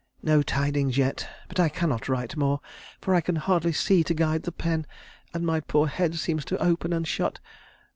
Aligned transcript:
No 0.23 0.41
tidings 0.41 0.97
yet, 0.97 1.29
but 1.47 1.59
I 1.59 1.69
cannot 1.69 2.09
write 2.09 2.35
more, 2.35 2.59
for 3.01 3.13
I 3.13 3.21
can 3.21 3.35
hardly 3.35 3.71
see 3.71 4.03
to 4.05 4.15
guide 4.15 4.41
the 4.41 4.51
pen, 4.51 4.87
and 5.31 5.45
my 5.45 5.59
poor 5.59 5.85
head 5.85 6.15
seems 6.15 6.43
to 6.45 6.57
open 6.57 6.91
and 6.91 7.07
shut. 7.07 7.39